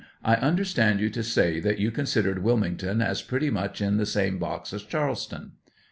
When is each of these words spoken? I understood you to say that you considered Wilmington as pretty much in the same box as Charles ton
I 0.23 0.33
understood 0.37 0.99
you 0.99 1.11
to 1.11 1.21
say 1.21 1.59
that 1.59 1.77
you 1.77 1.91
considered 1.91 2.41
Wilmington 2.41 3.03
as 3.03 3.21
pretty 3.21 3.51
much 3.51 3.81
in 3.81 3.97
the 3.97 4.05
same 4.07 4.39
box 4.39 4.73
as 4.73 4.81
Charles 4.81 5.27
ton 5.27 5.51